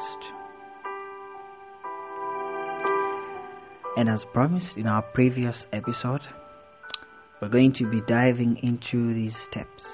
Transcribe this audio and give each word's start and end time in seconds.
podcast. 0.00 0.32
And 3.96 4.08
as 4.08 4.24
promised 4.24 4.76
in 4.76 4.86
our 4.86 5.02
previous 5.02 5.66
episode, 5.72 6.26
we're 7.40 7.48
going 7.48 7.72
to 7.74 7.90
be 7.90 8.00
diving 8.02 8.58
into 8.62 9.14
these 9.14 9.36
steps. 9.36 9.84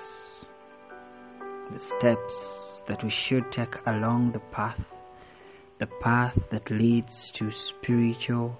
The 1.72 1.78
steps 1.78 2.82
that 2.86 3.02
we 3.02 3.10
should 3.10 3.50
take 3.50 3.74
along 3.86 4.32
the 4.32 4.40
path, 4.52 4.80
the 5.78 5.88
path 6.00 6.38
that 6.50 6.70
leads 6.70 7.30
to 7.32 7.50
spiritual 7.50 8.58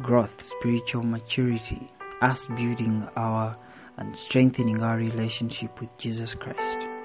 growth, 0.00 0.42
spiritual 0.42 1.02
maturity, 1.02 1.90
us 2.22 2.46
building 2.46 3.06
our 3.16 3.56
and 3.98 4.16
strengthening 4.16 4.82
our 4.82 4.96
relationship 4.96 5.80
with 5.80 5.88
Jesus 5.96 6.34
Christ. 6.34 6.95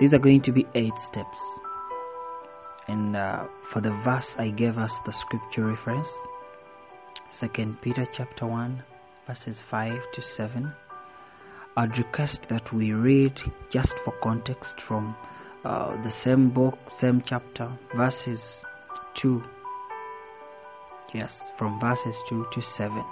These 0.00 0.14
are 0.14 0.18
going 0.18 0.42
to 0.42 0.52
be 0.52 0.66
eight 0.74 0.98
steps. 0.98 1.38
And 2.86 3.16
uh, 3.16 3.44
for 3.70 3.80
the 3.80 3.90
verse, 4.04 4.34
I 4.38 4.48
gave 4.48 4.78
us 4.78 4.98
the 5.04 5.12
scripture 5.12 5.66
reference, 5.66 6.08
Second 7.30 7.80
Peter 7.82 8.06
chapter 8.10 8.46
one, 8.46 8.82
verses 9.26 9.60
five 9.60 10.00
to 10.14 10.22
seven. 10.22 10.72
I'd 11.76 11.98
request 11.98 12.48
that 12.48 12.72
we 12.72 12.92
read 12.92 13.38
just 13.70 13.94
for 14.04 14.12
context 14.22 14.80
from 14.80 15.14
uh, 15.64 16.02
the 16.02 16.10
same 16.10 16.48
book, 16.50 16.78
same 16.92 17.22
chapter, 17.24 17.70
verses 17.94 18.40
two. 19.14 19.44
Yes, 21.12 21.42
from 21.58 21.78
verses 21.78 22.16
two 22.28 22.46
to 22.52 22.62
seven. 22.62 23.04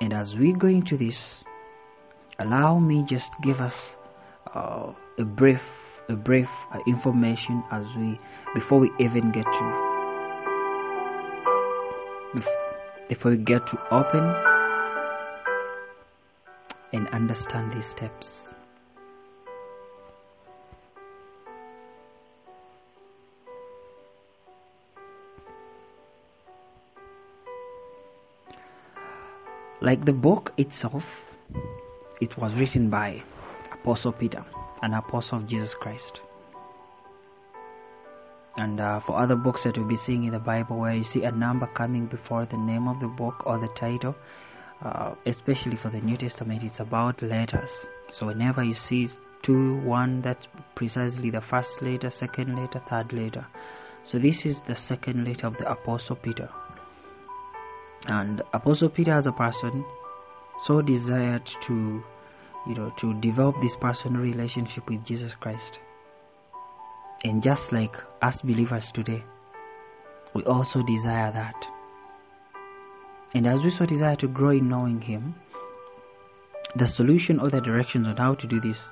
And 0.00 0.12
as 0.12 0.36
we 0.36 0.52
go 0.52 0.68
into 0.68 0.96
this, 0.96 1.42
allow 2.38 2.78
me 2.78 3.04
just 3.04 3.30
give 3.42 3.60
us 3.60 3.74
uh, 4.54 4.92
a 5.18 5.24
brief, 5.24 5.62
a 6.08 6.14
brief 6.16 6.48
uh, 6.72 6.78
information 6.86 7.62
as 7.70 7.86
we 7.96 8.18
before 8.54 8.78
we 8.78 8.90
even 8.98 9.30
get 9.32 9.44
to 9.44 9.94
before 13.08 13.30
we 13.32 13.36
get 13.36 13.66
to 13.68 13.78
open 13.90 14.24
and 16.92 17.08
understand 17.08 17.72
these 17.72 17.86
steps. 17.86 18.48
Like 29.80 30.04
the 30.06 30.12
book 30.12 30.52
itself, 30.56 31.04
it 32.24 32.36
was 32.38 32.54
written 32.54 32.88
by 32.88 33.22
Apostle 33.72 34.12
Peter, 34.12 34.44
an 34.82 34.94
apostle 34.94 35.38
of 35.38 35.46
Jesus 35.46 35.74
Christ. 35.74 36.20
And 38.56 38.80
uh, 38.80 39.00
for 39.00 39.18
other 39.18 39.36
books 39.36 39.64
that 39.64 39.76
you'll 39.76 39.88
be 39.88 39.96
seeing 39.96 40.24
in 40.24 40.32
the 40.32 40.38
Bible, 40.38 40.78
where 40.78 40.94
you 40.94 41.04
see 41.04 41.24
a 41.24 41.30
number 41.30 41.66
coming 41.66 42.06
before 42.06 42.46
the 42.46 42.56
name 42.56 42.88
of 42.88 43.00
the 43.00 43.08
book 43.08 43.42
or 43.44 43.58
the 43.58 43.68
title, 43.68 44.14
uh, 44.82 45.14
especially 45.26 45.76
for 45.76 45.90
the 45.90 46.00
New 46.00 46.16
Testament, 46.16 46.62
it's 46.62 46.80
about 46.80 47.20
letters. 47.20 47.70
So 48.10 48.26
whenever 48.26 48.62
you 48.62 48.74
see 48.74 49.08
two, 49.42 49.80
one, 49.80 50.22
that's 50.22 50.46
precisely 50.74 51.30
the 51.30 51.40
first 51.40 51.82
letter, 51.82 52.10
second 52.10 52.56
letter, 52.56 52.80
third 52.88 53.12
letter. 53.12 53.46
So 54.04 54.18
this 54.18 54.46
is 54.46 54.60
the 54.62 54.76
second 54.76 55.24
letter 55.26 55.46
of 55.46 55.58
the 55.58 55.70
Apostle 55.70 56.16
Peter. 56.16 56.48
And 58.06 58.42
Apostle 58.52 58.88
Peter, 58.88 59.12
as 59.12 59.26
a 59.26 59.32
person, 59.32 59.84
so 60.62 60.80
desired 60.80 61.46
to, 61.62 62.02
you 62.66 62.74
know, 62.74 62.92
to 62.98 63.14
develop 63.20 63.56
this 63.60 63.76
personal 63.76 64.20
relationship 64.20 64.88
with 64.88 65.04
Jesus 65.04 65.34
Christ. 65.34 65.78
And 67.24 67.42
just 67.42 67.72
like 67.72 67.96
us 68.22 68.40
believers 68.40 68.90
today, 68.92 69.22
we 70.34 70.42
also 70.44 70.82
desire 70.82 71.32
that. 71.32 71.66
And 73.34 73.46
as 73.46 73.62
we 73.62 73.70
so 73.70 73.86
desire 73.86 74.16
to 74.16 74.28
grow 74.28 74.50
in 74.50 74.68
knowing 74.68 75.00
Him, 75.00 75.34
the 76.76 76.86
solution 76.86 77.40
or 77.40 77.50
the 77.50 77.60
directions 77.60 78.06
on 78.06 78.16
how 78.16 78.34
to 78.34 78.46
do 78.46 78.60
this 78.60 78.88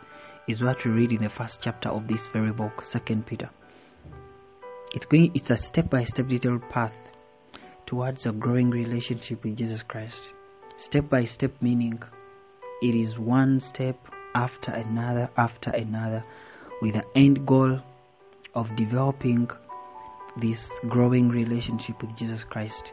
is 0.49 0.63
what 0.63 0.85
we 0.85 0.91
read 0.91 1.13
in 1.13 1.23
the 1.23 1.29
first 1.29 1.61
chapter 1.63 1.89
of 1.89 2.09
this 2.09 2.29
very 2.29 2.53
book, 2.53 2.85
Second 2.85 3.27
Peter. 3.27 3.51
It's 4.95 5.07
going. 5.07 5.31
It's 5.35 5.51
a 5.51 5.57
step-by-step 5.57 6.29
detailed 6.29 6.69
path 6.69 6.93
towards 7.87 8.27
a 8.27 8.33
growing 8.33 8.71
relationship 8.71 9.43
with 9.45 9.57
Jesus 9.57 9.83
Christ. 9.83 10.23
Step 10.77 11.09
by 11.09 11.25
step 11.25 11.53
meaning 11.61 12.03
it 12.83 12.95
is 12.95 13.19
one 13.19 13.61
step 13.61 13.97
after 14.35 14.73
another 14.73 15.31
after 15.37 15.71
another 15.71 16.25
with 16.81 16.95
the 16.95 17.05
end 17.17 17.47
goal 17.47 17.81
of 18.55 18.75
developing 18.77 19.49
this 20.37 20.71
growing 20.89 21.29
relationship 21.29 22.03
with 22.03 22.15
Jesus 22.17 22.45
Christ. 22.45 22.93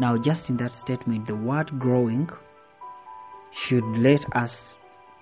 Now, 0.00 0.16
just 0.16 0.50
in 0.50 0.56
that 0.56 0.74
statement, 0.74 1.26
the 1.26 1.36
word 1.36 1.78
growing 1.78 2.28
should 3.52 3.84
let 3.96 4.24
us 4.36 4.74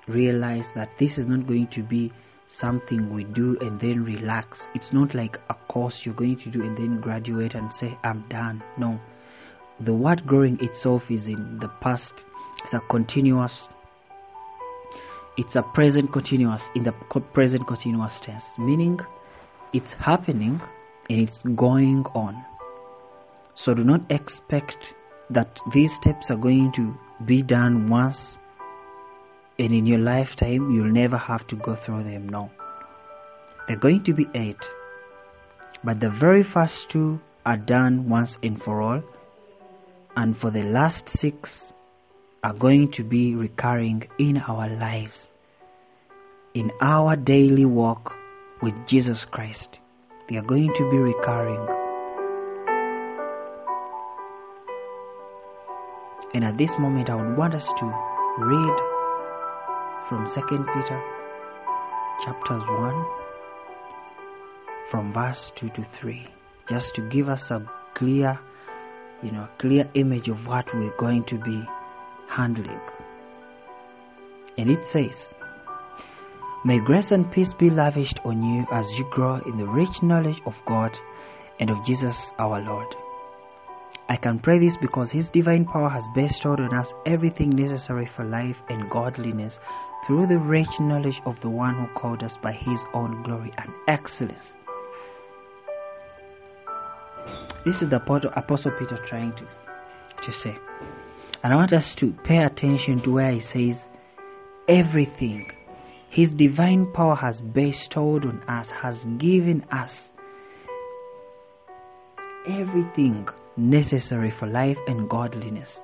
realize 0.09 0.73
that 0.75 0.97
this 0.99 1.19
is 1.19 1.27
not 1.27 1.47
going 1.47 1.67
to 1.69 1.83
be 1.83 2.11
something 2.49 3.13
we 3.13 3.25
do 3.25 3.59
and 3.61 3.79
then 3.81 4.05
relax. 4.05 4.69
It's 4.75 4.93
not 4.93 5.15
like 5.15 5.39
a 5.51 5.55
course 5.55 6.05
you're 6.05 6.15
going 6.15 6.39
to 6.39 6.51
do 6.51 6.63
and 6.63 6.77
then 6.77 7.01
graduate 7.01 7.55
and 7.55 7.73
say, 7.73 7.97
I'm 8.03 8.25
done. 8.29 8.63
No. 8.79 8.99
The 9.81 9.93
word 9.93 10.27
growing 10.27 10.63
itself 10.63 11.11
is 11.11 11.29
in 11.29 11.59
the 11.59 11.69
past, 11.69 12.25
it's 12.63 12.75
a 12.75 12.81
continuous, 12.81 13.69
it's 15.37 15.57
a 15.57 15.63
present 15.63 16.13
continuous, 16.13 16.63
in 16.75 16.85
the 16.85 16.93
present 17.33 17.67
continuous 17.67 18.21
tense, 18.21 18.45
meaning 18.59 19.01
it's 19.73 19.93
happening 19.95 20.61
and 21.09 21.21
it's 21.21 21.39
going 21.39 22.05
on. 22.15 22.45
So 23.55 23.75
do 23.75 23.85
not 23.85 24.11
expect 24.11 24.95
that 25.31 25.61
these 25.73 25.95
steps 25.95 26.31
are 26.31 26.37
going 26.37 26.73
to 26.73 26.97
be 27.25 27.43
done 27.43 27.89
once 27.89 28.39
and 29.59 29.73
in 29.73 29.87
your 29.87 29.99
lifetime 29.99 30.71
you'll 30.71 30.93
never 30.93 31.17
have 31.17 31.47
to 31.49 31.57
go 31.57 31.75
through 31.75 32.05
them. 32.05 32.29
No. 32.29 32.51
They're 33.67 33.77
going 33.77 34.05
to 34.05 34.13
be 34.13 34.27
eight. 34.35 34.69
But 35.85 36.01
the 36.01 36.11
very 36.11 36.43
first 36.43 36.89
two 36.91 37.21
are 37.45 37.57
done 37.57 38.09
once 38.09 38.39
and 38.43 38.63
for 38.63 38.81
all, 38.83 39.03
and 40.17 40.37
for 40.37 40.51
the 40.51 40.63
last 40.63 41.09
six 41.09 41.72
are 42.45 42.53
going 42.53 42.91
to 42.91 43.05
be 43.05 43.37
recurring 43.37 44.03
in 44.19 44.37
our 44.37 44.69
lives, 44.69 45.31
in 46.55 46.73
our 46.81 47.15
daily 47.15 47.65
walk 47.65 48.17
with 48.61 48.75
Jesus 48.85 49.25
Christ. 49.25 49.79
They 50.29 50.39
are 50.39 50.43
going 50.43 50.75
to 50.75 50.91
be 50.91 50.97
recurring. 50.97 51.65
And 56.35 56.45
at 56.45 56.59
this 56.59 56.73
moment, 56.81 57.11
I 57.11 57.15
would 57.15 57.37
want 57.37 57.55
us 57.55 57.67
to 57.67 57.85
read 58.39 58.77
from 60.09 60.27
2 60.27 60.41
Peter 60.75 61.03
chapters 62.25 62.63
1 62.67 63.05
from 64.91 65.13
verse 65.13 65.53
2 65.57 65.69
to 65.71 65.87
3 65.93 66.27
just 66.69 66.95
to 66.97 67.03
give 67.09 67.29
us 67.29 67.51
a 67.51 67.65
clear 67.95 68.39
you 69.23 69.31
know 69.33 69.49
clear 69.59 69.89
image 69.95 70.29
of 70.29 70.47
what 70.47 70.73
we're 70.75 70.97
going 70.99 71.25
to 71.25 71.37
be 71.39 71.65
handling 72.37 72.81
and 74.59 74.71
it 74.71 74.87
says 74.87 75.35
may 76.65 76.79
grace 76.79 77.13
and 77.13 77.31
peace 77.33 77.53
be 77.55 77.71
lavished 77.71 78.21
on 78.25 78.43
you 78.43 78.67
as 78.73 78.91
you 78.99 79.07
grow 79.11 79.37
in 79.47 79.57
the 79.59 79.67
rich 79.67 80.03
knowledge 80.03 80.41
of 80.47 80.55
God 80.67 80.99
and 81.61 81.71
of 81.71 81.85
Jesus 81.87 82.33
our 82.39 82.61
Lord 82.61 82.95
I 84.09 84.17
can 84.17 84.39
pray 84.39 84.59
this 84.59 84.77
because 84.77 85.11
His 85.11 85.29
divine 85.29 85.65
power 85.65 85.89
has 85.89 86.07
bestowed 86.15 86.61
on 86.61 86.75
us 86.75 86.93
everything 87.07 87.51
necessary 87.51 88.07
for 88.15 88.25
life 88.25 88.57
and 88.69 88.91
godliness 88.91 89.59
through 90.07 90.27
the 90.27 90.39
rich 90.39 90.81
knowledge 90.81 91.23
of 91.25 91.41
the 91.41 91.49
one 91.49 91.75
who 91.77 91.87
called 91.95 92.23
us 92.23 92.37
by 92.37 92.53
His 92.53 92.81
own 92.93 93.23
glory 93.23 93.53
and 93.57 93.71
excellence. 93.89 94.55
This 97.65 97.81
is 97.81 97.89
the 97.89 98.03
Apostle 98.37 98.73
Peter 98.73 98.99
trying 99.07 99.33
to, 99.37 99.47
to 100.25 100.33
say. 100.33 100.57
And 101.43 101.53
I 101.53 101.57
want 101.57 101.73
us 101.73 101.95
to 101.97 102.13
pay 102.13 102.39
attention 102.39 103.03
to 103.03 103.13
where 103.13 103.33
he 103.33 103.41
says, 103.41 103.89
everything 104.69 105.51
His 106.09 106.31
divine 106.31 106.93
power 106.93 107.17
has 107.17 107.41
bestowed 107.41 108.25
on 108.25 108.43
us, 108.49 108.71
has 108.71 109.05
given 109.19 109.65
us 109.73 110.13
everything 112.47 113.29
necessary 113.57 114.31
for 114.31 114.47
life 114.47 114.79
and 114.87 115.09
godliness. 115.09 115.81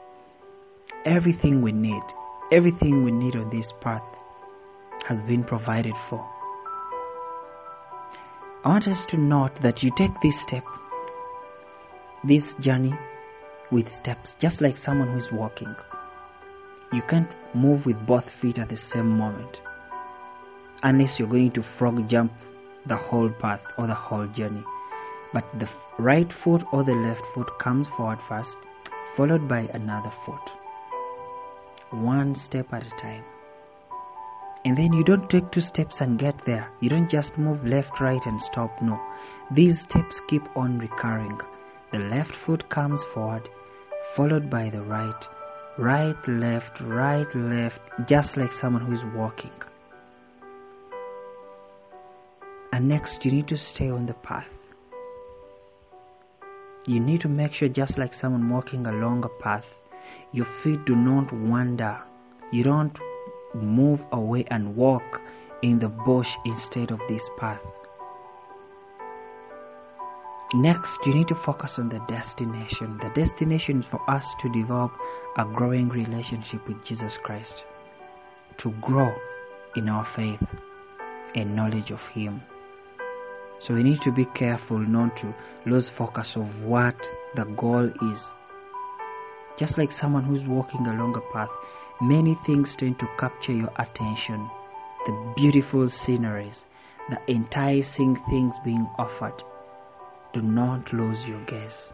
Everything 1.05 1.63
we 1.63 1.73
need, 1.73 2.03
everything 2.53 3.05
we 3.05 3.11
need 3.11 3.35
on 3.35 3.51
this 3.51 3.73
path 3.81 4.03
has 5.07 5.19
been 5.21 5.43
provided 5.43 5.95
for. 6.09 6.25
I 8.65 8.69
want 8.69 8.89
us 8.89 9.05
to 9.07 9.17
note 9.17 9.61
that 9.63 9.83
you 9.83 9.91
take 9.97 10.21
this 10.21 10.41
step, 10.41 10.65
this 12.25 12.55
journey 12.55 12.93
with 13.71 13.91
steps, 13.91 14.35
just 14.39 14.61
like 14.61 14.77
someone 14.77 15.13
who 15.13 15.19
is 15.19 15.33
walking. 15.33 15.75
You 16.93 17.03
can't 17.03 17.31
move 17.55 17.87
with 17.87 18.07
both 18.07 18.29
feet 18.29 18.59
at 18.59 18.69
the 18.69 18.77
same 18.77 19.09
moment 19.09 19.61
unless 20.83 21.19
you're 21.19 21.29
going 21.29 21.51
to 21.53 21.63
frog 21.63 22.09
jump 22.09 22.33
the 22.87 22.97
whole 22.97 23.31
path 23.31 23.61
or 23.77 23.87
the 23.87 23.95
whole 23.95 24.27
journey. 24.29 24.65
But 25.33 25.45
the 25.59 25.69
right 25.99 26.33
foot 26.33 26.63
or 26.73 26.85
the 26.85 26.95
left 26.95 27.23
foot 27.35 27.59
comes 27.59 27.89
forward 27.89 28.19
first, 28.29 28.57
followed 29.17 29.49
by 29.49 29.69
another 29.75 30.13
foot. 30.25 30.51
One 31.91 32.35
step 32.35 32.73
at 32.73 32.87
a 32.87 32.91
time. 32.91 33.25
And 34.65 34.77
then 34.77 34.93
you 34.93 35.05
don't 35.05 35.29
take 35.31 35.51
two 35.51 35.61
steps 35.61 36.01
and 36.01 36.19
get 36.19 36.45
there. 36.45 36.69
You 36.81 36.91
don't 36.91 37.11
just 37.11 37.39
move 37.39 37.65
left, 37.65 38.01
right, 38.01 38.25
and 38.27 38.41
stop. 38.41 38.83
No. 38.83 39.01
These 39.51 39.81
steps 39.81 40.21
keep 40.29 40.43
on 40.57 40.79
recurring. 40.79 41.41
The 41.93 41.99
left 41.99 42.35
foot 42.35 42.69
comes 42.69 43.03
forward, 43.15 43.49
followed 44.19 44.51
by 44.51 44.69
the 44.69 44.83
right. 44.83 45.29
Right, 45.79 46.29
left, 46.29 46.81
right, 46.81 47.33
left, 47.37 47.81
just 48.09 48.37
like 48.37 48.53
someone 48.53 48.85
who 48.85 48.93
is 48.93 49.05
walking. 49.15 49.53
And 52.73 52.89
next, 52.89 53.25
you 53.25 53.31
need 53.31 53.47
to 53.47 53.57
stay 53.57 53.89
on 53.89 54.07
the 54.07 54.15
path. 54.15 54.49
You 56.85 56.99
need 56.99 57.21
to 57.21 57.29
make 57.29 57.55
sure, 57.55 57.69
just 57.69 57.97
like 57.97 58.13
someone 58.13 58.51
walking 58.51 58.89
along 58.89 59.23
a 59.25 59.29
path, 59.41 59.67
your 60.33 60.47
feet 60.65 60.85
do 60.85 60.97
not 60.97 61.33
wander. 61.33 62.01
You 62.51 62.65
don't 62.65 62.99
move 63.55 64.01
away 64.11 64.47
and 64.51 64.75
walk 64.75 65.21
in 65.63 65.79
the 65.79 65.89
bush 65.89 66.33
instead 66.45 66.91
of 66.91 66.99
this 67.09 67.31
path. 67.39 67.61
Next, 70.55 70.99
you 71.05 71.13
need 71.13 71.29
to 71.29 71.35
focus 71.35 71.79
on 71.79 71.91
the 71.91 71.99
destination. 72.09 72.99
The 73.03 73.11
destination 73.11 73.81
is 73.81 73.87
for 73.87 74.01
us 74.09 74.35
to 74.41 74.49
develop 74.49 74.93
a 75.37 75.45
growing 75.45 75.91
relationship 75.91 76.67
with 76.67 76.83
Jesus 76.83 77.19
Christ, 77.23 77.65
to 78.57 78.71
grow 78.81 79.15
in 79.77 79.91
our 79.91 80.07
faith 80.07 80.43
and 81.35 81.55
knowledge 81.55 81.91
of 81.91 82.01
Him. 82.15 82.41
So 83.59 83.75
we 83.75 83.83
need 83.83 84.01
to 84.01 84.11
be 84.11 84.25
careful 84.25 84.79
not 84.79 85.19
to 85.19 85.35
lose 85.67 85.91
focus 85.91 86.35
of 86.35 86.63
what 86.63 86.97
the 87.35 87.45
goal 87.45 87.85
is. 88.11 88.25
Just 89.59 89.77
like 89.77 89.93
someone 89.93 90.25
who's 90.25 90.45
walking 90.45 90.87
along 90.87 91.15
a 91.17 91.33
path, 91.33 91.51
many 92.01 92.39
things 92.47 92.75
tend 92.75 92.99
to 93.01 93.09
capture 93.19 93.53
your 93.53 93.73
attention. 93.77 94.49
The 95.05 95.33
beautiful 95.37 95.91
sceneries, 95.91 96.65
the 97.11 97.21
enticing 97.29 98.17
things 98.31 98.57
being 98.65 98.89
offered. 98.99 99.43
Do 100.39 100.45
not 100.45 100.93
lose 100.93 101.27
your 101.27 101.45
gaze. 101.47 101.91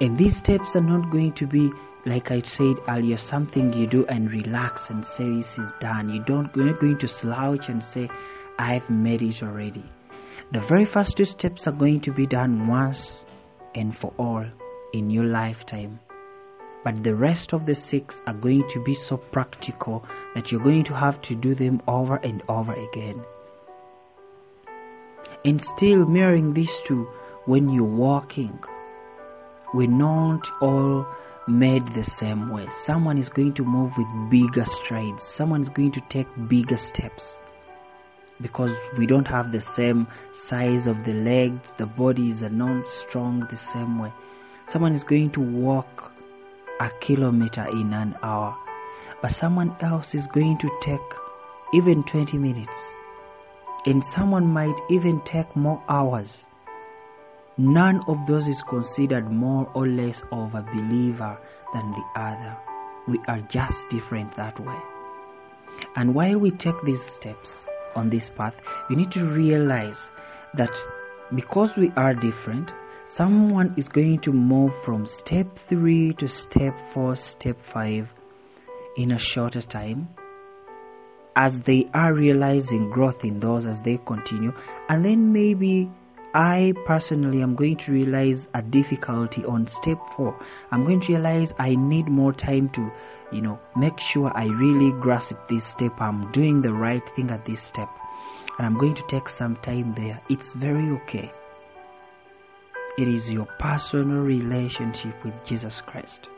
And 0.00 0.16
these 0.16 0.36
steps 0.36 0.76
are 0.76 0.80
not 0.80 1.10
going 1.10 1.32
to 1.32 1.46
be, 1.48 1.72
like 2.06 2.30
I 2.30 2.40
said 2.42 2.76
earlier, 2.86 3.16
something 3.16 3.72
you 3.72 3.88
do 3.88 4.06
and 4.06 4.30
relax 4.30 4.90
and 4.90 5.04
say 5.04 5.24
this 5.24 5.58
is 5.58 5.72
done. 5.80 6.08
You 6.08 6.22
don't, 6.22 6.54
you're 6.54 6.66
not 6.66 6.78
going 6.78 6.98
to 6.98 7.08
slouch 7.08 7.68
and 7.68 7.82
say, 7.82 8.08
I've 8.60 8.88
made 8.88 9.22
it 9.22 9.42
already. 9.42 9.82
The 10.52 10.60
very 10.60 10.84
first 10.84 11.16
two 11.16 11.24
steps 11.24 11.66
are 11.66 11.72
going 11.72 12.00
to 12.02 12.12
be 12.12 12.26
done 12.26 12.68
once 12.68 13.24
and 13.74 13.98
for 13.98 14.12
all 14.18 14.44
in 14.92 15.10
your 15.10 15.24
lifetime. 15.24 15.98
But 16.84 17.02
the 17.02 17.16
rest 17.16 17.52
of 17.52 17.66
the 17.66 17.74
six 17.74 18.20
are 18.28 18.34
going 18.34 18.68
to 18.68 18.84
be 18.84 18.94
so 18.94 19.16
practical 19.16 20.04
that 20.36 20.52
you're 20.52 20.62
going 20.62 20.84
to 20.84 20.94
have 20.94 21.20
to 21.22 21.34
do 21.34 21.56
them 21.56 21.82
over 21.88 22.14
and 22.14 22.40
over 22.48 22.72
again. 22.72 23.24
And 25.48 25.62
still 25.62 26.04
mirroring 26.04 26.52
these 26.52 26.78
two, 26.84 27.08
when 27.46 27.70
you're 27.70 27.82
walking, 27.82 28.58
we're 29.72 29.88
not 29.88 30.46
all 30.60 31.06
made 31.46 31.94
the 31.94 32.04
same 32.04 32.50
way. 32.50 32.68
Someone 32.84 33.16
is 33.16 33.30
going 33.30 33.54
to 33.54 33.64
move 33.64 33.96
with 33.96 34.30
bigger 34.30 34.66
strides, 34.66 35.24
someone 35.24 35.62
is 35.62 35.70
going 35.70 35.92
to 35.92 36.02
take 36.10 36.26
bigger 36.48 36.76
steps. 36.76 37.38
Because 38.42 38.76
we 38.98 39.06
don't 39.06 39.26
have 39.26 39.50
the 39.50 39.62
same 39.62 40.06
size 40.34 40.86
of 40.86 41.02
the 41.06 41.14
legs, 41.14 41.72
the 41.78 41.86
bodies 41.86 42.42
are 42.42 42.50
not 42.50 42.86
strong 42.86 43.46
the 43.50 43.56
same 43.56 43.98
way. 43.98 44.12
Someone 44.66 44.92
is 44.92 45.02
going 45.02 45.30
to 45.30 45.40
walk 45.40 46.12
a 46.78 46.90
kilometer 47.00 47.66
in 47.70 47.94
an 47.94 48.14
hour, 48.22 48.54
but 49.22 49.30
someone 49.30 49.74
else 49.80 50.14
is 50.14 50.26
going 50.26 50.58
to 50.58 50.70
take 50.82 51.08
even 51.72 52.04
20 52.04 52.36
minutes, 52.36 52.78
and 53.86 54.04
someone 54.04 54.46
might 54.46 54.78
even 54.90 55.20
take 55.22 55.54
more 55.56 55.82
hours. 55.88 56.38
None 57.56 58.02
of 58.06 58.26
those 58.26 58.46
is 58.48 58.62
considered 58.62 59.30
more 59.30 59.70
or 59.74 59.86
less 59.86 60.22
of 60.32 60.54
a 60.54 60.62
believer 60.62 61.38
than 61.72 61.90
the 61.90 62.04
other. 62.20 62.56
We 63.06 63.18
are 63.26 63.40
just 63.48 63.88
different 63.88 64.36
that 64.36 64.58
way. 64.60 64.78
And 65.96 66.14
while 66.14 66.38
we 66.38 66.50
take 66.50 66.80
these 66.84 67.02
steps, 67.02 67.66
on 67.98 68.10
this 68.10 68.28
path, 68.28 68.60
we 68.88 68.96
need 68.96 69.10
to 69.12 69.24
realize 69.24 70.10
that 70.54 70.70
because 71.34 71.76
we 71.76 71.90
are 71.96 72.14
different, 72.14 72.72
someone 73.06 73.74
is 73.76 73.88
going 73.88 74.20
to 74.20 74.32
move 74.32 74.72
from 74.84 75.06
step 75.06 75.46
3 75.68 76.14
to 76.14 76.28
step 76.28 76.74
4, 76.94 77.16
step 77.16 77.58
5 77.72 78.08
in 78.96 79.12
a 79.12 79.18
shorter 79.18 79.62
time 79.62 80.08
as 81.38 81.60
they 81.60 81.88
are 81.94 82.12
realizing 82.12 82.90
growth 82.90 83.24
in 83.24 83.38
those 83.38 83.64
as 83.64 83.80
they 83.80 83.96
continue, 84.04 84.52
and 84.88 85.04
then 85.04 85.32
maybe 85.32 85.88
I 86.34 86.74
personally 86.84 87.42
am 87.42 87.54
going 87.54 87.76
to 87.78 87.92
realize 87.92 88.48
a 88.54 88.60
difficulty 88.60 89.44
on 89.44 89.68
step 89.68 89.98
four. 90.16 90.36
I'm 90.72 90.84
going 90.84 91.00
to 91.02 91.12
realize 91.12 91.54
I 91.58 91.76
need 91.76 92.08
more 92.08 92.32
time 92.32 92.68
to, 92.70 92.90
you 93.32 93.40
know, 93.40 93.58
make 93.76 94.00
sure 94.00 94.30
I 94.36 94.46
really 94.46 94.90
grasp 95.00 95.36
this 95.48 95.64
step. 95.64 95.92
I'm 96.00 96.30
doing 96.32 96.60
the 96.60 96.72
right 96.72 97.02
thing 97.14 97.30
at 97.30 97.46
this 97.46 97.62
step. 97.62 97.88
And 98.58 98.66
I'm 98.66 98.76
going 98.76 98.96
to 98.96 99.04
take 99.08 99.28
some 99.28 99.54
time 99.56 99.94
there. 99.94 100.20
It's 100.28 100.52
very 100.54 100.90
okay. 101.02 101.32
It 102.98 103.06
is 103.06 103.30
your 103.30 103.46
personal 103.60 104.22
relationship 104.22 105.24
with 105.24 105.34
Jesus 105.44 105.80
Christ. 105.86 106.28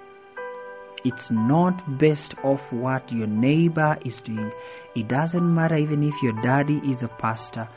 It's 1.04 1.30
not 1.30 1.98
based 1.98 2.34
off 2.42 2.60
what 2.70 3.10
your 3.10 3.26
neighbor 3.26 3.98
is 4.04 4.20
doing. 4.20 4.52
It 4.94 5.08
doesn't 5.08 5.54
matter 5.54 5.76
even 5.76 6.02
if 6.02 6.14
your 6.22 6.40
daddy 6.42 6.80
is 6.84 7.02
a 7.02 7.08
pastor 7.08 7.68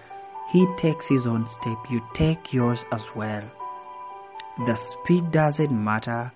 he 0.53 0.67
takes 0.77 1.07
his 1.07 1.25
own 1.25 1.47
step, 1.47 1.77
you 1.89 1.99
take 2.13 2.53
yours 2.53 2.79
as 2.91 3.03
well. 3.15 3.43
The 4.67 4.75
speed 4.75 5.31
doesn't 5.31 5.71
matter. 5.71 6.31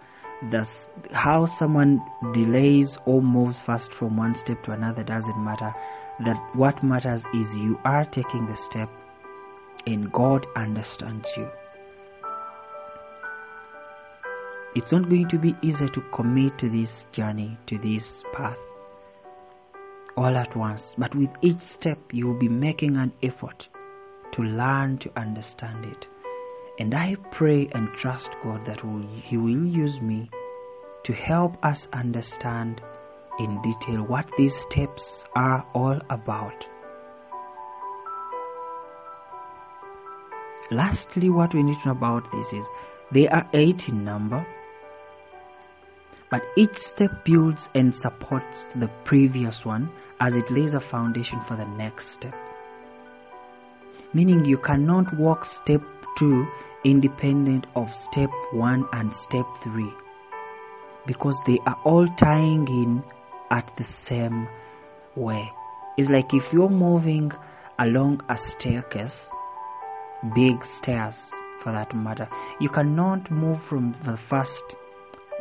The, 0.49 0.67
how 1.11 1.45
someone 1.45 2.01
delays 2.33 2.97
or 3.05 3.21
moves 3.21 3.59
fast 3.59 3.93
from 3.93 4.17
one 4.17 4.35
step 4.35 4.63
to 4.63 4.71
another 4.71 5.03
doesn't 5.03 5.43
matter. 5.43 5.73
That 6.25 6.37
what 6.55 6.83
matters 6.83 7.23
is 7.33 7.55
you 7.55 7.79
are 7.85 8.05
taking 8.05 8.47
the 8.47 8.55
step 8.55 8.89
and 9.85 10.11
God 10.11 10.47
understands 10.55 11.29
you. 11.37 11.47
It's 14.75 14.91
not 14.91 15.09
going 15.09 15.27
to 15.29 15.39
be 15.39 15.55
easy 15.61 15.87
to 15.87 16.01
commit 16.13 16.57
to 16.59 16.69
this 16.69 17.05
journey, 17.11 17.57
to 17.67 17.77
this 17.77 18.23
path 18.33 18.57
all 20.17 20.35
at 20.35 20.55
once, 20.55 20.95
but 20.97 21.13
with 21.15 21.29
each 21.41 21.61
step 21.61 21.99
you 22.11 22.25
will 22.27 22.39
be 22.39 22.49
making 22.49 22.97
an 22.97 23.13
effort 23.21 23.67
to 24.31 24.41
learn 24.41 24.97
to 24.97 25.11
understand 25.15 25.85
it. 25.85 26.07
And 26.79 26.93
I 26.93 27.15
pray 27.31 27.69
and 27.73 27.87
trust 27.93 28.31
God 28.43 28.65
that 28.65 28.81
He 29.23 29.37
will 29.37 29.65
use 29.65 30.01
me 30.01 30.29
to 31.03 31.13
help 31.13 31.63
us 31.63 31.87
understand 31.93 32.81
in 33.39 33.61
detail 33.61 34.01
what 34.01 34.25
these 34.37 34.55
steps 34.55 35.23
are 35.35 35.65
all 35.73 35.99
about. 36.09 36.65
Lastly, 40.71 41.29
what 41.29 41.53
we 41.53 41.63
need 41.63 41.79
to 41.81 41.87
know 41.89 41.91
about 41.93 42.29
this 42.31 42.51
is 42.51 42.65
they 43.11 43.27
are 43.29 43.47
eight 43.53 43.87
in 43.87 44.03
number, 44.03 44.45
but 46.29 46.43
each 46.55 46.77
step 46.77 47.23
builds 47.25 47.69
and 47.75 47.95
supports 47.95 48.67
the 48.75 48.89
previous 49.05 49.63
one 49.63 49.89
as 50.19 50.35
it 50.35 50.49
lays 50.51 50.73
a 50.73 50.79
foundation 50.79 51.39
for 51.47 51.55
the 51.55 51.65
next 51.65 52.09
step 52.09 52.35
meaning 54.13 54.45
you 54.45 54.57
cannot 54.57 55.15
walk 55.17 55.45
step 55.45 55.81
2 56.17 56.47
independent 56.85 57.67
of 57.75 57.93
step 57.93 58.29
1 58.51 58.85
and 58.93 59.13
step 59.13 59.45
3 59.63 59.93
because 61.05 61.41
they 61.45 61.57
are 61.65 61.79
all 61.83 62.07
tying 62.17 62.67
in 62.67 63.03
at 63.49 63.71
the 63.77 63.83
same 63.83 64.47
way. 65.15 65.51
It's 65.97 66.09
like 66.09 66.33
if 66.33 66.51
you're 66.53 66.69
moving 66.69 67.31
along 67.79 68.21
a 68.29 68.37
staircase, 68.37 69.29
big 70.35 70.63
stairs 70.65 71.17
for 71.63 71.71
that 71.71 71.95
matter, 71.95 72.27
you 72.59 72.69
cannot 72.69 73.31
move 73.31 73.63
from 73.63 73.95
the 74.03 74.17
first 74.17 74.75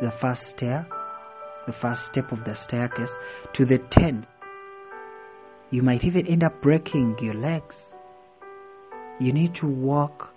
the 0.01 0.11
first 0.11 0.43
stair, 0.47 0.87
the 1.65 1.73
first 1.73 2.05
step 2.05 2.31
of 2.31 2.43
the 2.43 2.53
staircase 2.53 3.15
to 3.53 3.65
the 3.65 3.77
tenth. 3.77 4.25
You 5.71 5.81
might 5.83 6.03
even 6.03 6.27
end 6.27 6.43
up 6.43 6.61
breaking 6.61 7.17
your 7.19 7.33
legs 7.33 7.93
you 9.19 9.33
need 9.33 9.55
to 9.55 9.67
walk 9.67 10.31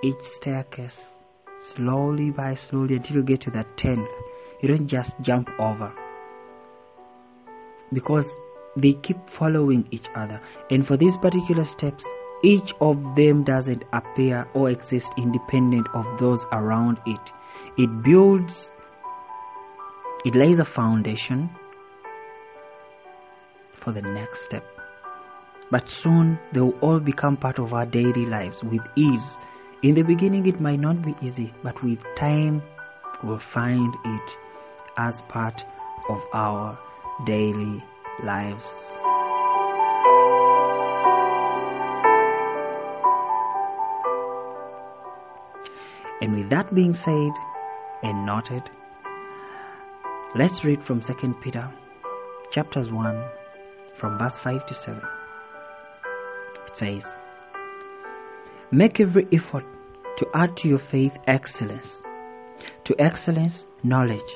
each 0.00 0.22
staircase 0.22 0.98
slowly 1.74 2.30
by 2.30 2.54
slowly 2.54 2.94
until 2.96 3.16
you 3.16 3.22
get 3.24 3.40
to 3.40 3.50
the 3.50 3.64
tenth. 3.76 4.08
you 4.60 4.68
don't 4.68 4.86
just 4.86 5.16
jump 5.20 5.50
over 5.58 5.92
because 7.92 8.30
they 8.76 8.92
keep 8.92 9.28
following 9.28 9.86
each 9.90 10.06
other. 10.14 10.40
And 10.70 10.86
for 10.86 10.96
these 10.96 11.16
particular 11.16 11.64
steps, 11.64 12.06
each 12.44 12.72
of 12.80 12.96
them 13.16 13.42
doesn't 13.42 13.84
appear 13.92 14.46
or 14.54 14.70
exist 14.70 15.12
independent 15.18 15.88
of 15.92 16.06
those 16.18 16.46
around 16.52 16.98
it. 17.04 17.32
It 17.76 18.02
builds, 18.02 18.70
it 20.24 20.34
lays 20.34 20.60
a 20.60 20.64
foundation 20.64 21.50
for 23.74 23.92
the 23.92 24.02
next 24.02 24.44
step. 24.44 24.64
But 25.70 25.88
soon 25.88 26.38
they 26.52 26.60
will 26.60 26.78
all 26.80 27.00
become 27.00 27.36
part 27.36 27.58
of 27.58 27.72
our 27.72 27.86
daily 27.86 28.26
lives 28.26 28.62
with 28.62 28.82
ease. 28.94 29.36
In 29.82 29.94
the 29.94 30.02
beginning, 30.02 30.46
it 30.46 30.60
might 30.60 30.78
not 30.78 31.02
be 31.02 31.16
easy, 31.20 31.52
but 31.64 31.82
with 31.82 31.98
time, 32.14 32.62
we'll 33.24 33.40
find 33.40 33.92
it 34.04 34.36
as 34.96 35.20
part 35.22 35.64
of 36.08 36.20
our 36.32 36.78
daily 37.26 37.82
lives. 38.22 38.68
And 46.20 46.36
with 46.36 46.50
that 46.50 46.72
being 46.72 46.94
said 46.94 47.32
and 48.04 48.24
noted, 48.24 48.70
let's 50.34 50.64
read 50.64 50.82
from 50.82 50.98
2 50.98 51.12
Peter 51.42 51.70
chapters 52.50 52.90
1 52.90 53.22
from 53.98 54.16
verse 54.18 54.38
5 54.38 54.64
to 54.64 54.72
7. 54.72 55.02
It 56.66 56.76
says, 56.76 57.04
Make 58.70 58.98
every 58.98 59.28
effort 59.30 59.64
to 60.16 60.26
add 60.34 60.56
to 60.58 60.68
your 60.68 60.78
faith 60.78 61.12
excellence, 61.26 62.00
to 62.84 62.98
excellence, 62.98 63.66
knowledge, 63.82 64.32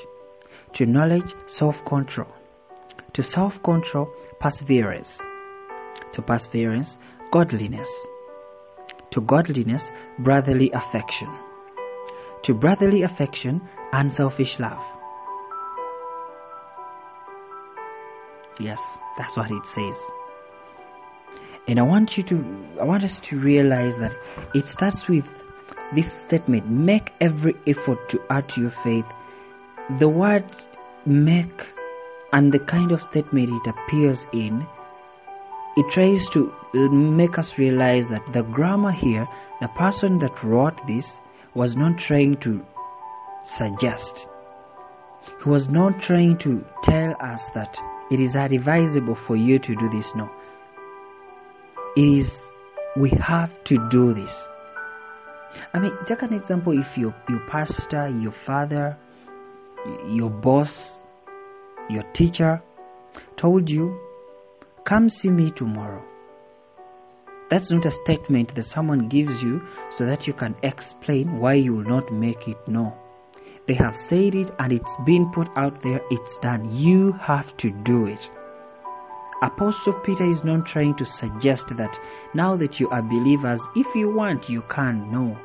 to 0.73 0.85
knowledge, 0.85 1.33
self 1.47 1.75
control, 1.87 2.31
to 3.13 3.23
self 3.23 3.63
control, 3.63 4.07
perseverance, 4.39 5.17
to 6.11 6.21
perseverance, 6.21 6.95
godliness, 7.31 7.89
to 9.09 9.21
godliness, 9.21 9.89
brotherly 10.19 10.69
affection, 10.75 11.35
to 12.43 12.53
brotherly 12.53 13.01
affection, 13.01 13.61
unselfish 13.93 14.59
love. 14.59 14.96
Yes, 18.59 18.81
that's 19.17 19.37
what 19.37 19.51
it 19.51 19.65
says. 19.65 19.95
And 21.67 21.79
I 21.79 21.83
want 21.83 22.17
you 22.17 22.23
to, 22.23 22.65
I 22.79 22.85
want 22.85 23.03
us 23.03 23.19
to 23.21 23.37
realize 23.39 23.97
that 23.97 24.15
it 24.55 24.67
starts 24.67 25.07
with 25.07 25.25
this 25.93 26.11
statement 26.11 26.69
make 26.69 27.11
every 27.21 27.55
effort 27.67 28.09
to 28.09 28.21
add 28.29 28.49
to 28.49 28.61
your 28.61 28.73
faith. 28.83 29.05
The 29.99 30.07
word 30.09 30.45
make 31.05 31.65
and 32.33 32.51
the 32.51 32.59
kind 32.59 32.91
of 32.91 33.01
statement 33.03 33.49
it 33.49 33.69
appears 33.69 34.25
in, 34.33 34.65
it 35.77 35.91
tries 35.91 36.27
to 36.29 36.51
make 36.73 37.37
us 37.37 37.57
realize 37.57 38.07
that 38.09 38.33
the 38.33 38.41
grammar 38.41 38.91
here, 38.91 39.27
the 39.61 39.67
person 39.69 40.19
that 40.19 40.43
wrote 40.43 40.85
this, 40.87 41.19
was 41.53 41.75
not 41.75 41.97
trying 41.97 42.37
to 42.37 42.65
suggest. 43.43 44.25
He 45.43 45.49
was 45.49 45.69
not 45.69 46.01
trying 46.01 46.37
to 46.39 46.65
tell 46.83 47.15
us 47.19 47.49
that 47.49 47.77
it 48.09 48.19
is 48.19 48.35
advisable 48.35 49.15
for 49.15 49.35
you 49.35 49.59
to 49.59 49.75
do 49.75 49.89
this. 49.89 50.13
No. 50.15 50.29
It 51.95 52.19
is, 52.19 52.41
we 52.95 53.09
have 53.09 53.51
to 53.65 53.87
do 53.89 54.13
this. 54.13 54.33
I 55.73 55.79
mean, 55.79 55.93
take 56.05 56.21
an 56.21 56.33
example 56.33 56.79
if 56.79 56.97
your, 56.97 57.15
your 57.27 57.39
pastor, 57.47 58.09
your 58.09 58.33
father, 58.45 58.97
your 60.07 60.29
boss, 60.29 61.01
your 61.89 62.03
teacher 62.13 62.61
told 63.35 63.69
you, 63.69 63.99
come 64.85 65.09
see 65.09 65.29
me 65.29 65.51
tomorrow. 65.51 66.03
That's 67.49 67.71
not 67.71 67.85
a 67.85 67.91
statement 67.91 68.55
that 68.55 68.63
someone 68.63 69.07
gives 69.07 69.41
you 69.41 69.61
so 69.95 70.05
that 70.05 70.27
you 70.27 70.33
can 70.33 70.55
explain 70.63 71.39
why 71.39 71.53
you 71.53 71.75
will 71.75 71.85
not 71.85 72.11
make 72.11 72.47
it. 72.47 72.57
No. 72.67 72.93
They 73.67 73.73
have 73.73 73.97
said 73.97 74.33
it 74.33 74.51
and 74.59 74.71
it's 74.71 74.95
been 75.05 75.29
put 75.31 75.49
out 75.57 75.83
there, 75.83 76.01
it's 76.09 76.37
done. 76.37 76.73
You 76.73 77.11
have 77.13 77.55
to 77.57 77.69
do 77.69 78.05
it. 78.05 78.29
Apostle 79.43 79.93
Peter 79.93 80.23
is 80.23 80.43
not 80.43 80.65
trying 80.65 80.95
to 80.95 81.05
suggest 81.05 81.67
that 81.75 81.99
now 82.33 82.55
that 82.55 82.79
you 82.79 82.89
are 82.89 83.01
believers, 83.01 83.61
if 83.75 83.93
you 83.93 84.09
want, 84.09 84.49
you 84.49 84.63
can. 84.63 85.11
No. 85.11 85.37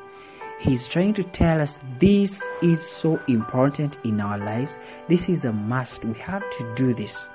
He's 0.59 0.87
trying 0.87 1.13
to 1.15 1.23
tell 1.23 1.59
us 1.59 1.77
this 1.99 2.41
is 2.61 2.81
so 2.81 3.19
important 3.27 3.97
in 4.05 4.21
our 4.21 4.37
lives. 4.37 4.77
This 5.09 5.27
is 5.27 5.43
a 5.43 5.51
must. 5.51 6.05
We 6.05 6.17
have 6.19 6.49
to 6.57 6.73
do 6.75 6.93
this. 6.93 7.27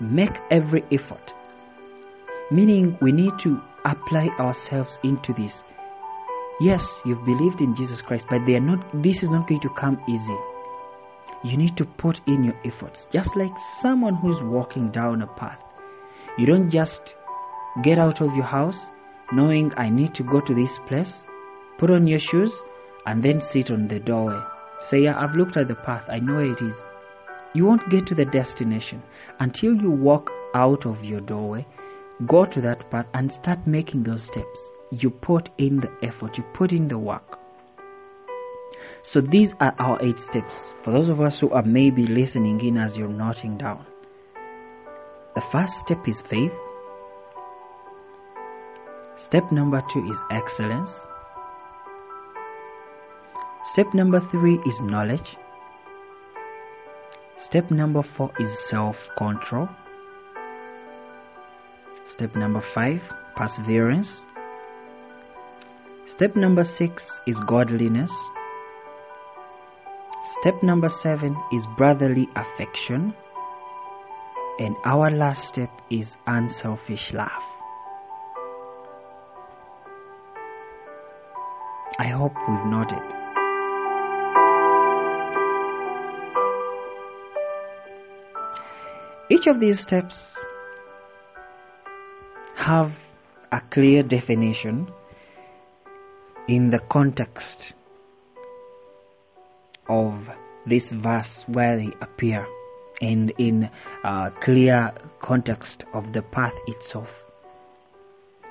Make 0.00 0.36
every 0.50 0.84
effort. 0.90 1.32
Meaning, 2.50 2.98
we 3.00 3.12
need 3.12 3.38
to 3.40 3.60
apply 3.84 4.28
ourselves 4.40 4.98
into 5.04 5.32
this. 5.32 5.62
Yes, 6.60 6.86
you've 7.06 7.24
believed 7.24 7.62
in 7.62 7.74
Jesus 7.74 8.02
Christ, 8.02 8.26
but 8.28 8.44
they 8.46 8.54
are 8.54 8.60
not, 8.60 9.02
this 9.02 9.22
is 9.22 9.30
not 9.30 9.48
going 9.48 9.62
to 9.62 9.70
come 9.70 9.98
easy. 10.06 10.36
You 11.42 11.56
need 11.56 11.76
to 11.78 11.86
put 11.86 12.20
in 12.26 12.44
your 12.44 12.54
efforts, 12.66 13.06
just 13.10 13.34
like 13.34 13.56
someone 13.80 14.14
who's 14.16 14.42
walking 14.42 14.90
down 14.90 15.22
a 15.22 15.26
path. 15.26 15.58
You 16.36 16.44
don't 16.44 16.68
just 16.68 17.14
get 17.82 17.98
out 17.98 18.20
of 18.20 18.34
your 18.36 18.44
house 18.44 18.78
knowing 19.32 19.72
I 19.76 19.88
need 19.88 20.14
to 20.16 20.22
go 20.22 20.40
to 20.40 20.54
this 20.54 20.76
place, 20.86 21.26
put 21.78 21.90
on 21.90 22.06
your 22.06 22.18
shoes, 22.18 22.52
and 23.06 23.22
then 23.22 23.40
sit 23.40 23.70
on 23.70 23.88
the 23.88 23.98
doorway. 23.98 24.40
Say, 24.88 25.04
yeah, 25.04 25.18
I've 25.18 25.34
looked 25.34 25.56
at 25.56 25.68
the 25.68 25.76
path, 25.76 26.04
I 26.08 26.18
know 26.18 26.36
where 26.36 26.52
it 26.52 26.60
is. 26.60 26.76
You 27.54 27.64
won't 27.64 27.88
get 27.88 28.06
to 28.08 28.14
the 28.14 28.26
destination 28.26 29.02
until 29.38 29.74
you 29.74 29.90
walk 29.90 30.30
out 30.54 30.84
of 30.84 31.04
your 31.04 31.20
doorway, 31.20 31.66
go 32.26 32.44
to 32.44 32.60
that 32.60 32.90
path, 32.90 33.06
and 33.14 33.32
start 33.32 33.66
making 33.66 34.02
those 34.02 34.24
steps. 34.24 34.70
You 34.90 35.10
put 35.10 35.50
in 35.56 35.80
the 35.80 35.90
effort, 36.02 36.36
you 36.36 36.44
put 36.52 36.72
in 36.72 36.88
the 36.88 36.98
work. 36.98 37.38
So 39.02 39.20
these 39.20 39.54
are 39.60 39.74
our 39.78 40.02
eight 40.02 40.18
steps 40.18 40.72
for 40.82 40.90
those 40.90 41.08
of 41.08 41.20
us 41.20 41.38
who 41.40 41.50
are 41.50 41.62
maybe 41.62 42.06
listening 42.06 42.60
in 42.60 42.76
as 42.76 42.96
you're 42.96 43.08
noting 43.08 43.56
down. 43.56 43.86
The 45.34 45.40
first 45.52 45.78
step 45.78 46.08
is 46.08 46.20
faith. 46.20 46.52
Step 49.16 49.52
number 49.52 49.82
two 49.92 50.04
is 50.10 50.18
excellence. 50.30 50.92
Step 53.64 53.94
number 53.94 54.20
three 54.20 54.58
is 54.66 54.80
knowledge. 54.80 55.36
Step 57.36 57.70
number 57.70 58.02
four 58.02 58.32
is 58.40 58.50
self 58.58 59.08
control. 59.16 59.68
Step 62.06 62.34
number 62.34 62.60
five, 62.60 63.02
perseverance. 63.36 64.24
Step 66.10 66.34
number 66.34 66.64
six 66.64 67.20
is 67.28 67.38
godliness. 67.46 68.10
Step 70.40 70.60
number 70.60 70.88
seven 70.88 71.36
is 71.52 71.64
brotherly 71.76 72.28
affection. 72.34 73.14
And 74.58 74.74
our 74.84 75.08
last 75.12 75.44
step 75.46 75.70
is 75.88 76.16
unselfish 76.26 77.12
love. 77.12 77.44
I 82.00 82.08
hope 82.08 82.34
we've 82.48 82.66
noted. 82.66 83.06
Each 89.30 89.46
of 89.46 89.60
these 89.60 89.78
steps 89.78 90.32
have 92.56 92.92
a 93.52 93.60
clear 93.70 94.02
definition 94.02 94.90
in 96.50 96.68
the 96.70 96.80
context 96.80 97.74
of 99.88 100.28
this 100.66 100.90
verse 100.90 101.44
where 101.46 101.76
they 101.76 101.92
appear 102.00 102.44
and 103.00 103.32
in 103.38 103.70
a 104.02 104.32
clear 104.40 104.92
context 105.20 105.84
of 105.94 106.12
the 106.12 106.22
path 106.22 106.54
itself. 106.66 107.08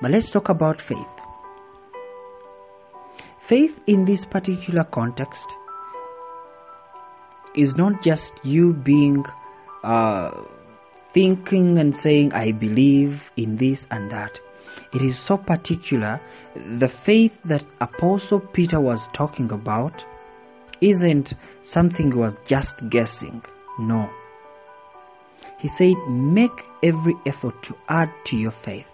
But 0.00 0.12
let's 0.12 0.30
talk 0.30 0.48
about 0.48 0.80
faith. 0.80 1.14
Faith 3.46 3.78
in 3.86 4.06
this 4.06 4.24
particular 4.24 4.84
context 4.84 5.46
is 7.54 7.74
not 7.74 8.02
just 8.02 8.32
you 8.42 8.72
being 8.72 9.26
uh, 9.84 10.30
thinking 11.12 11.78
and 11.78 11.94
saying, 11.94 12.32
I 12.32 12.52
believe 12.52 13.22
in 13.36 13.56
this 13.56 13.86
and 13.90 14.10
that. 14.10 14.40
It 14.92 15.02
is 15.02 15.18
so 15.18 15.36
particular. 15.36 16.20
The 16.54 16.88
faith 16.88 17.32
that 17.44 17.64
Apostle 17.80 18.40
Peter 18.40 18.80
was 18.80 19.08
talking 19.12 19.50
about 19.52 20.04
isn't 20.80 21.34
something 21.62 22.12
he 22.12 22.18
was 22.18 22.34
just 22.44 22.76
guessing. 22.88 23.42
No. 23.78 24.10
He 25.58 25.68
said, 25.68 25.96
make 26.08 26.64
every 26.82 27.14
effort 27.26 27.62
to 27.64 27.76
add 27.88 28.10
to 28.26 28.36
your 28.36 28.52
faith. 28.52 28.86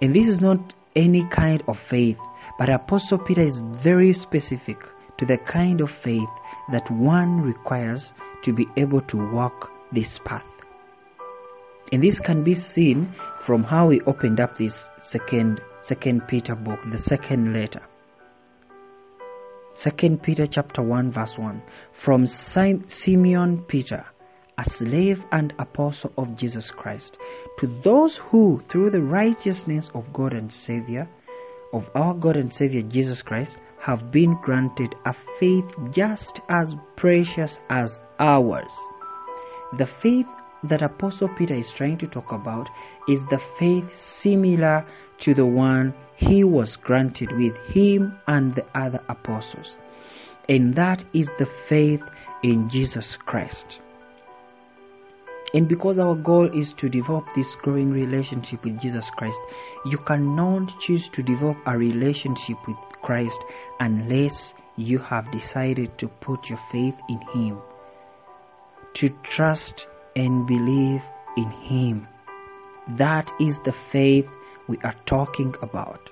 And 0.00 0.14
this 0.14 0.28
is 0.28 0.40
not 0.40 0.74
any 0.94 1.26
kind 1.28 1.62
of 1.68 1.78
faith, 1.78 2.18
but 2.58 2.68
Apostle 2.68 3.18
Peter 3.18 3.42
is 3.42 3.60
very 3.60 4.12
specific 4.12 4.78
to 5.18 5.26
the 5.26 5.38
kind 5.38 5.80
of 5.80 5.90
faith 5.90 6.28
that 6.72 6.90
one 6.90 7.40
requires 7.40 8.12
to 8.42 8.52
be 8.52 8.66
able 8.76 9.00
to 9.02 9.16
walk 9.32 9.70
this 9.92 10.18
path. 10.18 10.44
And 11.92 12.02
this 12.02 12.18
can 12.20 12.44
be 12.44 12.54
seen 12.54 13.14
from 13.46 13.62
how 13.62 13.86
we 13.86 14.00
opened 14.02 14.40
up 14.40 14.58
this 14.58 14.90
second 15.00 15.60
second 15.82 16.26
Peter 16.26 16.56
book, 16.56 16.80
the 16.90 16.98
second 16.98 17.52
letter. 17.52 17.82
Second 19.74 20.20
Peter 20.20 20.46
chapter 20.46 20.82
1 20.82 21.12
verse 21.12 21.38
1 21.38 21.62
from 21.92 22.26
Simeon 22.26 23.62
Peter 23.68 24.04
a 24.58 24.64
slave 24.68 25.22
and 25.30 25.52
apostle 25.60 26.12
of 26.18 26.34
Jesus 26.34 26.70
Christ 26.70 27.18
to 27.58 27.66
those 27.84 28.16
who 28.16 28.62
through 28.68 28.90
the 28.90 29.02
righteousness 29.02 29.90
of 29.94 30.12
God 30.12 30.32
and 30.32 30.50
Savior 30.50 31.08
of 31.72 31.88
our 31.94 32.14
God 32.14 32.36
and 32.36 32.52
Savior 32.52 32.82
Jesus 32.82 33.22
Christ 33.22 33.58
have 33.78 34.10
been 34.10 34.36
granted 34.42 34.94
a 35.04 35.14
faith 35.38 35.70
just 35.90 36.40
as 36.48 36.74
precious 36.96 37.60
as 37.68 38.00
ours. 38.18 38.72
The 39.76 39.86
faith 39.86 40.26
that 40.68 40.82
Apostle 40.82 41.28
Peter 41.28 41.54
is 41.54 41.72
trying 41.72 41.98
to 41.98 42.06
talk 42.06 42.32
about 42.32 42.68
is 43.08 43.24
the 43.26 43.40
faith 43.58 43.94
similar 43.94 44.84
to 45.18 45.34
the 45.34 45.46
one 45.46 45.94
he 46.16 46.44
was 46.44 46.76
granted 46.76 47.32
with 47.32 47.56
him 47.68 48.18
and 48.26 48.54
the 48.54 48.64
other 48.74 49.00
apostles. 49.08 49.78
And 50.48 50.74
that 50.76 51.04
is 51.12 51.28
the 51.38 51.48
faith 51.68 52.02
in 52.42 52.68
Jesus 52.68 53.16
Christ. 53.16 53.80
And 55.54 55.68
because 55.68 55.98
our 55.98 56.14
goal 56.14 56.50
is 56.58 56.72
to 56.74 56.88
develop 56.88 57.26
this 57.34 57.54
growing 57.62 57.90
relationship 57.90 58.64
with 58.64 58.80
Jesus 58.80 59.08
Christ, 59.10 59.38
you 59.86 59.98
cannot 59.98 60.78
choose 60.80 61.08
to 61.10 61.22
develop 61.22 61.56
a 61.66 61.78
relationship 61.78 62.56
with 62.66 62.76
Christ 63.02 63.38
unless 63.80 64.54
you 64.76 64.98
have 64.98 65.30
decided 65.30 65.96
to 65.98 66.08
put 66.08 66.50
your 66.50 66.60
faith 66.70 66.96
in 67.08 67.20
Him, 67.32 67.58
to 68.94 69.08
trust 69.22 69.86
and 70.16 70.46
believe 70.46 71.02
in 71.36 71.50
Him. 71.50 72.08
That 72.96 73.30
is 73.38 73.58
the 73.58 73.74
faith 73.92 74.26
we 74.66 74.78
are 74.78 74.96
talking 75.06 75.54
about. 75.62 76.10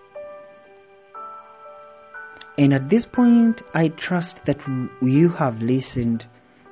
And 2.56 2.72
at 2.72 2.88
this 2.88 3.04
point, 3.04 3.62
I 3.74 3.88
trust 3.88 4.44
that 4.44 4.60
you 5.02 5.28
have 5.30 5.60
listened 5.60 6.26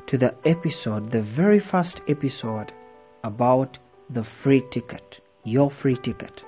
to 0.07 0.19
the 0.19 0.35
episode, 0.45 1.11
the 1.11 1.23
very 1.23 1.59
first 1.59 2.03
episode 2.07 2.73
about 3.25 3.79
the 4.11 4.23
free 4.23 4.63
ticket, 4.71 5.21
your 5.43 5.71
free 5.71 5.97
ticket. 5.97 6.45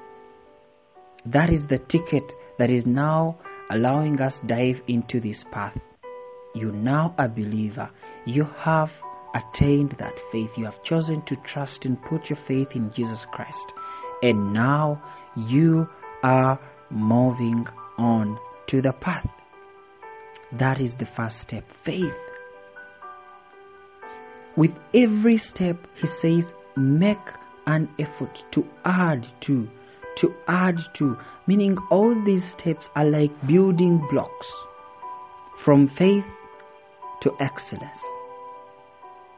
That 1.27 1.51
is 1.51 1.67
the 1.67 1.79
ticket 1.79 2.33
that 2.59 2.71
is 2.71 2.87
now 2.87 3.39
allowing 3.71 4.21
us 4.21 4.41
dive 4.47 4.83
into 4.87 5.19
this 5.21 5.45
path. 5.51 5.79
You 6.55 6.71
now 6.71 7.15
a 7.19 7.27
believer. 7.27 7.91
You 8.27 8.45
have 8.59 8.93
attained 9.35 9.97
that 9.99 10.19
faith. 10.31 10.57
You 10.57 10.65
have 10.65 10.83
chosen 10.83 11.23
to 11.23 11.37
trust 11.37 11.85
and 11.85 12.01
put 12.01 12.31
your 12.31 12.39
faith 12.47 12.75
in 12.75 12.93
Jesus 12.93 13.27
Christ. 13.27 13.73
And 14.23 14.53
now 14.53 15.03
you 15.37 15.89
are 16.23 16.59
moving 16.91 17.67
on 17.99 18.39
to 18.69 18.81
the 18.81 18.93
path. 18.93 19.29
That 20.53 20.81
is 20.81 20.95
the 20.95 21.07
first 21.07 21.39
step 21.41 21.65
faith. 21.83 22.19
With 24.57 24.75
every 24.95 25.37
step, 25.39 25.77
he 25.97 26.07
says, 26.07 26.53
make 26.77 27.19
an 27.67 27.89
effort 27.99 28.45
to 28.53 28.67
add 28.85 29.27
to, 29.41 29.69
to 30.17 30.35
add 30.47 30.79
to, 30.95 31.19
meaning 31.49 31.77
all 31.91 32.15
these 32.25 32.45
steps 32.45 32.89
are 32.95 33.05
like 33.05 33.47
building 33.47 33.99
blocks 34.11 34.53
from 35.65 35.89
faith 35.89 36.27
to 37.23 37.35
excellence 37.41 37.99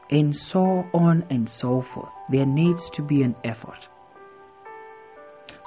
and 0.09 0.35
so 0.35 0.85
on 0.93 1.25
and 1.29 1.49
so 1.49 1.81
forth. 1.81 2.09
There 2.29 2.45
needs 2.45 2.89
to 2.91 3.01
be 3.01 3.23
an 3.23 3.35
effort. 3.43 3.87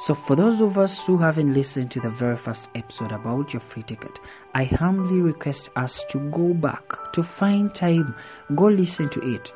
So, 0.07 0.15
for 0.15 0.35
those 0.35 0.63
of 0.63 0.79
us 0.79 0.99
who 1.01 1.19
haven't 1.19 1.53
listened 1.53 1.91
to 1.91 2.01
the 2.01 2.09
very 2.09 2.39
first 2.39 2.71
episode 2.75 3.13
about 3.13 3.53
your 3.53 3.61
free 3.61 3.83
ticket, 3.83 4.19
I 4.55 4.65
humbly 4.65 5.21
request 5.21 5.69
us 5.77 6.03
to 6.11 6.19
go 6.31 6.55
back, 6.55 7.13
to 7.13 7.23
find 7.23 7.75
time, 7.75 8.15
go 8.55 8.65
listen 8.65 9.11
to 9.11 9.35
it. 9.35 9.53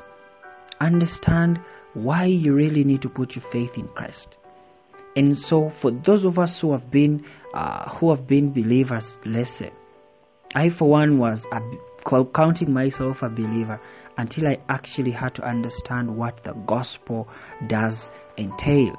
Understand 0.79 1.59
why 1.95 2.25
you 2.25 2.53
really 2.53 2.83
need 2.83 3.01
to 3.01 3.09
put 3.09 3.35
your 3.35 3.45
faith 3.49 3.75
in 3.75 3.87
Christ. 3.87 4.37
And 5.15 5.35
so, 5.37 5.71
for 5.81 5.89
those 5.89 6.25
of 6.25 6.37
us 6.37 6.59
who 6.59 6.73
have 6.73 6.91
been 6.91 7.25
uh, 7.55 7.89
who 7.95 8.11
have 8.11 8.27
been 8.27 8.51
believers, 8.51 9.17
listen. 9.25 9.71
I, 10.53 10.69
for 10.69 10.87
one, 10.87 11.17
was 11.17 11.45
a, 11.51 11.59
counting 12.33 12.71
myself 12.71 13.21
a 13.21 13.29
believer 13.29 13.79
until 14.17 14.47
I 14.47 14.57
actually 14.69 15.11
had 15.11 15.35
to 15.35 15.47
understand 15.47 16.15
what 16.15 16.43
the 16.43 16.53
gospel 16.53 17.27
does 17.67 18.09
entail 18.37 18.95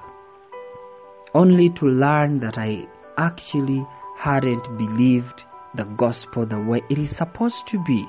only 1.36 1.68
to 1.68 1.84
learn 1.84 2.40
that 2.40 2.56
I 2.56 2.86
actually 3.18 3.86
hadn't 4.16 4.78
believed 4.78 5.44
the 5.74 5.84
gospel 5.84 6.46
the 6.46 6.58
way 6.58 6.82
it 6.88 6.98
is 6.98 7.14
supposed 7.14 7.66
to 7.68 7.82
be. 7.84 8.06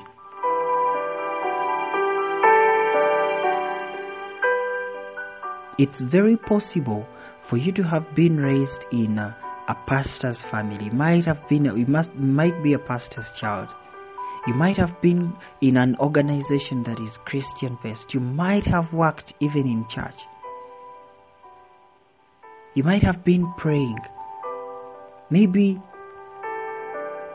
It's 5.78 6.00
very 6.00 6.38
possible 6.38 7.06
for 7.50 7.58
you 7.58 7.74
to 7.74 7.84
have 7.84 8.16
been 8.16 8.38
raised 8.38 8.86
in 8.94 9.18
a, 9.20 9.36
a 9.68 9.76
pastor's 9.88 10.42
family. 10.42 10.90
Might 10.90 11.26
have 11.26 11.48
been, 11.50 11.66
you 11.66 11.86
must 11.86 12.16
might 12.16 12.64
be 12.64 12.74
a 12.74 12.80
pastor's 12.80 13.30
child. 13.34 13.68
You 14.48 14.54
might 14.54 14.78
have 14.78 15.02
been 15.02 15.36
in 15.60 15.76
an 15.76 15.98
organization 15.98 16.84
that 16.84 17.02
is 17.02 17.18
Christian 17.26 17.78
based. 17.84 18.14
You 18.14 18.22
might 18.22 18.64
have 18.66 18.94
worked 18.94 19.34
even 19.42 19.68
in 19.68 19.86
church. 19.90 20.16
You 22.74 22.84
might 22.84 23.04
have 23.04 23.26
been 23.26 23.52
praying. 23.58 24.00
Maybe 25.30 25.82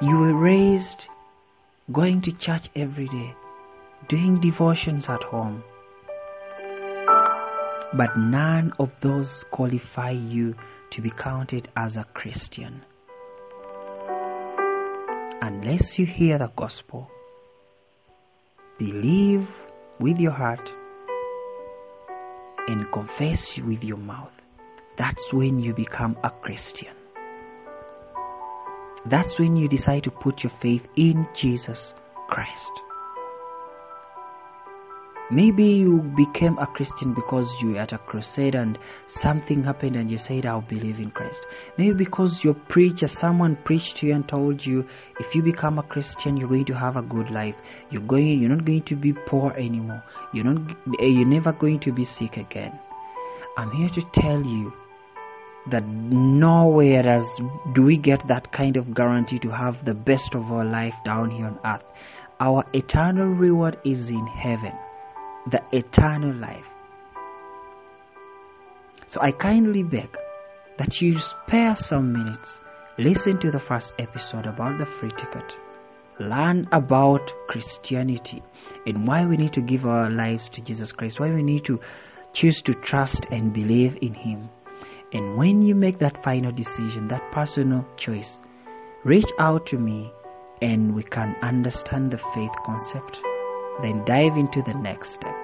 you 0.00 0.16
were 0.16 0.32
raised 0.32 1.06
going 1.92 2.22
to 2.22 2.32
church 2.32 2.70
every 2.74 3.08
day, 3.08 3.34
doing 4.08 4.40
devotions 4.40 5.06
at 5.10 5.22
home. 5.22 5.62
But 7.92 8.16
none 8.16 8.72
of 8.78 8.90
those 9.02 9.44
qualify 9.50 10.12
you 10.12 10.54
to 10.92 11.02
be 11.02 11.10
counted 11.10 11.68
as 11.76 11.98
a 11.98 12.04
Christian. 12.14 12.86
Unless 15.44 15.98
you 15.98 16.06
hear 16.06 16.38
the 16.38 16.52
gospel, 16.54 17.10
believe 18.78 19.48
with 19.98 20.20
your 20.20 20.30
heart, 20.30 20.70
and 22.68 22.86
confess 22.92 23.58
with 23.58 23.82
your 23.82 23.96
mouth 23.96 24.30
that's 24.96 25.32
when 25.32 25.58
you 25.58 25.74
become 25.74 26.16
a 26.22 26.30
Christian. 26.30 26.94
That's 29.06 29.36
when 29.40 29.56
you 29.56 29.66
decide 29.66 30.04
to 30.04 30.12
put 30.12 30.44
your 30.44 30.52
faith 30.60 30.86
in 30.94 31.26
Jesus 31.34 31.92
Christ. 32.28 32.70
Maybe 35.30 35.64
you 35.64 35.98
became 36.16 36.58
a 36.58 36.66
Christian 36.66 37.14
because 37.14 37.50
you 37.62 37.70
were 37.70 37.78
at 37.78 37.92
a 37.92 37.98
crusade 37.98 38.54
and 38.54 38.78
something 39.06 39.64
happened 39.64 39.96
and 39.96 40.10
you 40.10 40.18
said, 40.18 40.44
I'll 40.44 40.60
believe 40.60 40.98
in 40.98 41.10
Christ. 41.10 41.46
Maybe 41.78 41.94
because 41.94 42.44
your 42.44 42.54
preacher, 42.54 43.08
someone 43.08 43.56
preached 43.64 43.96
to 43.98 44.06
you 44.08 44.14
and 44.14 44.28
told 44.28 44.64
you, 44.66 44.86
if 45.20 45.34
you 45.34 45.42
become 45.42 45.78
a 45.78 45.82
Christian, 45.84 46.36
you're 46.36 46.48
going 46.48 46.66
to 46.66 46.74
have 46.74 46.96
a 46.96 47.02
good 47.02 47.30
life. 47.30 47.54
You're 47.90 48.02
going, 48.02 48.40
you're 48.40 48.50
not 48.50 48.64
going 48.64 48.82
to 48.82 48.96
be 48.96 49.12
poor 49.12 49.52
anymore. 49.52 50.02
You're 50.34 50.44
not, 50.44 50.76
you're 51.00 51.24
never 51.24 51.52
going 51.52 51.80
to 51.80 51.92
be 51.92 52.04
sick 52.04 52.36
again. 52.36 52.78
I'm 53.56 53.70
here 53.70 53.88
to 53.90 54.02
tell 54.12 54.42
you 54.44 54.72
that 55.68 55.86
nowhere 55.86 57.08
as 57.08 57.24
do 57.74 57.82
we 57.82 57.96
get 57.96 58.26
that 58.28 58.52
kind 58.52 58.76
of 58.76 58.94
guarantee 58.94 59.38
to 59.38 59.50
have 59.50 59.84
the 59.84 59.94
best 59.94 60.34
of 60.34 60.50
our 60.50 60.64
life 60.64 60.94
down 61.04 61.30
here 61.30 61.46
on 61.46 61.58
earth. 61.64 61.84
Our 62.40 62.64
eternal 62.72 63.28
reward 63.28 63.78
is 63.84 64.10
in 64.10 64.26
heaven, 64.26 64.72
the 65.50 65.62
eternal 65.72 66.34
life. 66.34 66.66
So 69.06 69.20
I 69.20 69.32
kindly 69.32 69.82
beg 69.82 70.16
that 70.78 71.00
you 71.00 71.18
spare 71.18 71.74
some 71.74 72.12
minutes, 72.12 72.60
listen 72.98 73.38
to 73.40 73.50
the 73.50 73.60
first 73.60 73.92
episode 73.98 74.46
about 74.46 74.78
the 74.78 74.86
free 74.86 75.10
ticket, 75.10 75.56
learn 76.18 76.68
about 76.72 77.32
Christianity 77.48 78.42
and 78.86 79.06
why 79.06 79.26
we 79.26 79.36
need 79.36 79.52
to 79.54 79.60
give 79.60 79.84
our 79.86 80.10
lives 80.10 80.48
to 80.50 80.60
Jesus 80.60 80.92
Christ, 80.92 81.20
why 81.20 81.30
we 81.30 81.42
need 81.42 81.64
to 81.66 81.80
choose 82.32 82.62
to 82.62 82.74
trust 82.74 83.26
and 83.30 83.52
believe 83.52 83.98
in 84.00 84.14
Him. 84.14 84.48
And 85.12 85.36
when 85.36 85.60
you 85.60 85.74
make 85.74 85.98
that 85.98 86.22
final 86.24 86.52
decision, 86.52 87.08
that 87.08 87.32
personal 87.32 87.84
choice, 87.96 88.40
reach 89.04 89.30
out 89.38 89.66
to 89.66 89.76
me 89.78 90.10
and 90.62 90.94
we 90.94 91.02
can 91.02 91.36
understand 91.42 92.12
the 92.12 92.18
faith 92.34 92.52
concept. 92.64 93.18
Then 93.80 94.04
dive 94.04 94.36
into 94.36 94.62
the 94.62 94.74
next 94.74 95.14
step. 95.14 95.34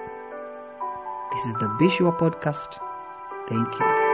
This 1.33 1.45
is 1.45 1.53
the 1.55 1.75
Bishop 1.79 2.19
Podcast. 2.19 2.79
Thank 3.47 3.79
you. 3.79 4.08